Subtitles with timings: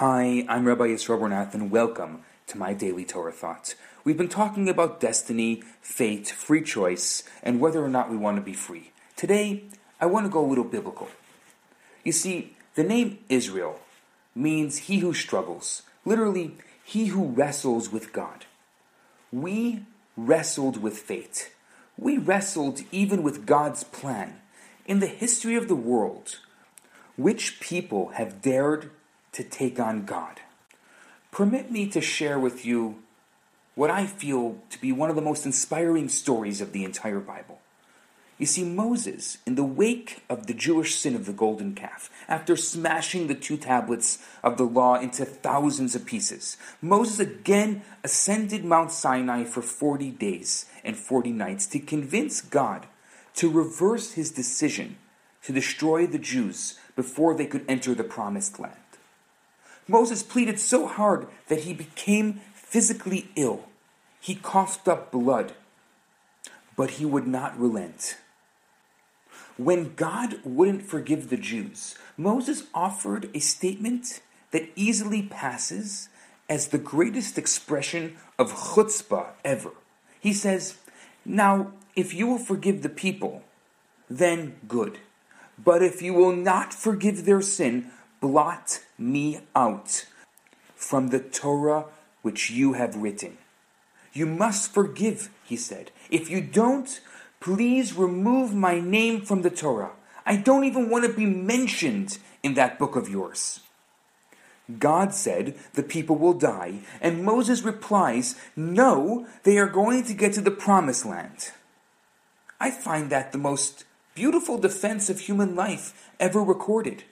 [0.00, 3.74] Hi, I'm Rabbi Yisroel Bernath, and welcome to my daily Torah thought.
[4.04, 8.42] We've been talking about destiny, fate, free choice, and whether or not we want to
[8.42, 8.90] be free.
[9.16, 9.64] Today,
[9.98, 11.08] I want to go a little biblical.
[12.04, 13.80] You see, the name Israel
[14.34, 18.44] means he who struggles, literally, he who wrestles with God.
[19.32, 21.52] We wrestled with fate.
[21.96, 24.42] We wrestled even with God's plan.
[24.84, 26.36] In the history of the world,
[27.16, 28.90] which people have dared
[29.36, 30.40] to take on God?
[31.30, 33.02] Permit me to share with you
[33.74, 37.60] what I feel to be one of the most inspiring stories of the entire Bible.
[38.38, 42.56] You see, Moses, in the wake of the Jewish sin of the golden calf, after
[42.56, 48.90] smashing the two tablets of the law into thousands of pieces, Moses again ascended Mount
[48.90, 52.86] Sinai for 40 days and 40 nights to convince God
[53.34, 54.96] to reverse his decision
[55.42, 58.74] to destroy the Jews before they could enter the promised land.
[59.88, 63.66] Moses pleaded so hard that he became physically ill.
[64.20, 65.52] He coughed up blood,
[66.76, 68.16] but he would not relent.
[69.56, 74.20] When God wouldn't forgive the Jews, Moses offered a statement
[74.50, 76.08] that easily passes
[76.48, 79.70] as the greatest expression of chutzpah ever.
[80.20, 80.76] He says,
[81.24, 83.42] Now, if you will forgive the people,
[84.10, 84.98] then good.
[85.58, 87.90] But if you will not forgive their sin,
[88.20, 90.06] blot me out
[90.74, 91.86] from the Torah
[92.22, 93.38] which you have written.
[94.12, 95.90] You must forgive, he said.
[96.10, 97.00] If you don't,
[97.40, 99.92] Please remove my name from the Torah.
[100.24, 103.60] I don't even want to be mentioned in that book of yours.
[104.80, 110.32] God said the people will die, and Moses replies, No, they are going to get
[110.32, 111.52] to the promised land.
[112.58, 113.84] I find that the most
[114.16, 117.04] beautiful defense of human life ever recorded.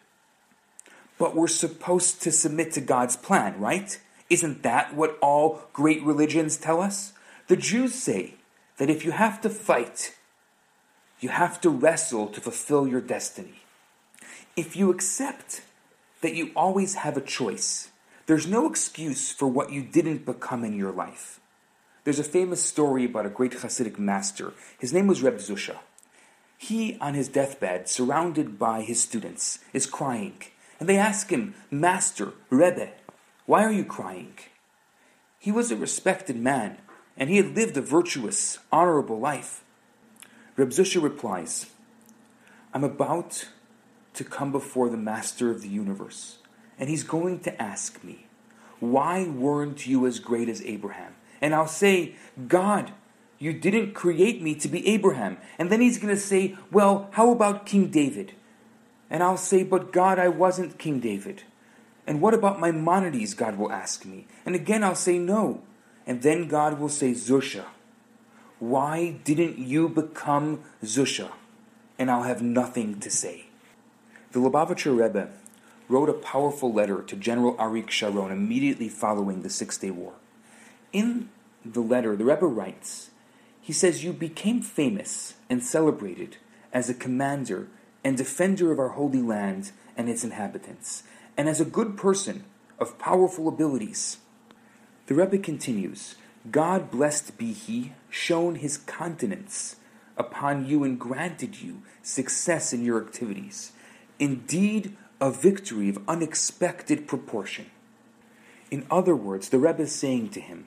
[1.18, 3.98] But we're supposed to submit to God's plan, right?
[4.30, 7.12] Isn't that what all great religions tell us?
[7.46, 8.34] The Jews say
[8.78, 10.14] that if you have to fight,
[11.20, 13.62] you have to wrestle to fulfill your destiny.
[14.56, 15.62] If you accept
[16.20, 17.91] that you always have a choice,
[18.26, 21.41] there's no excuse for what you didn't become in your life.
[22.04, 24.53] There's a famous story about a great Hasidic master.
[24.78, 25.78] His name was Reb Zusha.
[26.56, 30.36] He, on his deathbed, surrounded by his students, is crying.
[30.80, 32.90] And they ask him, Master, Rebbe,
[33.46, 34.34] why are you crying?
[35.38, 36.78] He was a respected man,
[37.16, 39.62] and he had lived a virtuous, honorable life.
[40.56, 41.66] Reb Zusha replies,
[42.72, 43.46] I'm about
[44.14, 46.38] to come before the master of the universe,
[46.78, 48.26] and he's going to ask me,
[48.80, 51.14] Why weren't you as great as Abraham?
[51.41, 52.16] And I'll say,
[52.48, 52.92] God,
[53.38, 55.36] you didn't create me to be Abraham.
[55.58, 58.32] And then he's going to say, Well, how about King David?
[59.14, 61.44] And I'll say, But God, I wasn't King David.
[62.04, 63.34] And what about Maimonides?
[63.34, 64.26] God will ask me.
[64.44, 65.62] And again, I'll say, No.
[66.04, 67.66] And then God will say, Zusha,
[68.58, 71.30] why didn't you become Zusha?
[71.97, 73.44] And I'll have nothing to say.
[74.32, 75.28] The Lubavitcher Rebbe
[75.88, 80.14] wrote a powerful letter to General Arik Sharon immediately following the Six Day War.
[80.92, 81.28] In
[81.64, 83.10] the letter, the Rebbe writes,
[83.60, 86.38] he says, You became famous and celebrated
[86.72, 87.69] as a commander
[88.04, 91.03] and defender of our holy land and its inhabitants,
[91.37, 92.44] and as a good person
[92.78, 94.19] of powerful abilities.
[95.06, 96.16] The Rebbe continues,
[96.50, 99.76] God blessed be He, shown His countenance
[100.16, 103.72] upon you and granted you success in your activities.
[104.19, 107.66] Indeed, a victory of unexpected proportion.
[108.71, 110.66] In other words, the Rebbe is saying to him,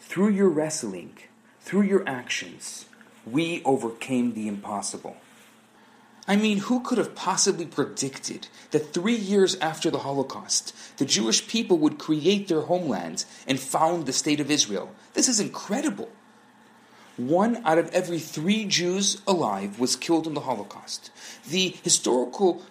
[0.00, 1.16] through your wrestling,
[1.60, 2.86] through your actions,
[3.26, 5.16] we overcame the impossible.
[6.28, 11.48] I mean, who could have possibly predicted that three years after the Holocaust, the Jewish
[11.48, 14.90] people would create their homeland and found the state of Israel?
[15.14, 16.10] This is incredible.
[17.16, 21.10] One out of every three Jews alive was killed in the Holocaust.
[21.48, 22.62] The historical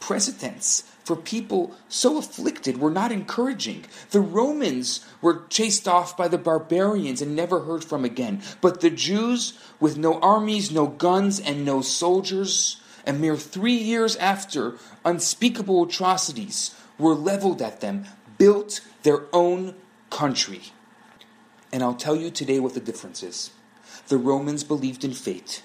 [0.00, 3.84] precedents for people so afflicted were not encouraging.
[4.10, 8.42] The Romans were chased off by the barbarians and never heard from again.
[8.60, 14.14] But the Jews, with no armies, no guns, and no soldiers, a mere three years
[14.16, 18.04] after unspeakable atrocities were leveled at them,
[18.36, 19.74] built their own
[20.10, 20.72] country.
[21.72, 23.50] And I'll tell you today what the difference is.
[24.08, 25.62] The Romans believed in fate.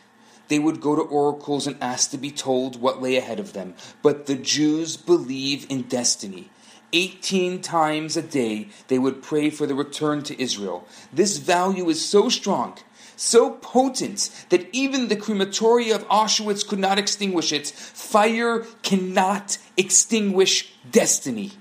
[0.47, 3.75] They would go to oracles and ask to be told what lay ahead of them.
[4.01, 6.49] But the Jews believe in destiny.
[6.91, 10.87] 18 times a day they would pray for the return to Israel.
[11.11, 12.77] This value is so strong
[13.15, 17.67] so potent that even the crematoria of Auschwitz could not extinguish it.
[17.67, 21.53] Fire cannot extinguish destiny.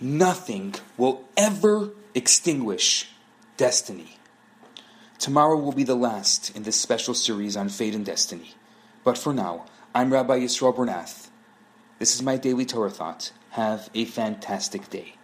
[0.00, 3.08] Nothing will ever extinguish
[3.56, 4.16] destiny.
[5.18, 8.54] Tomorrow will be the last in this special series on fate and destiny.
[9.04, 11.30] But for now, I'm Rabbi Yisrael Bernath.
[11.98, 13.32] This is my daily Torah thought.
[13.50, 15.14] Have a fantastic day.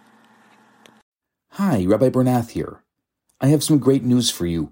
[1.51, 2.79] Hi, Rabbi Bernath here.
[3.39, 4.71] I have some great news for you.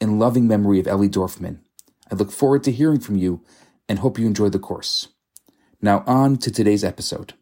[0.00, 1.58] in loving memory of Ellie Dorfman.
[2.10, 3.42] I look forward to hearing from you
[3.88, 5.08] and hope you enjoy the course.
[5.82, 7.34] Now on to today's episode.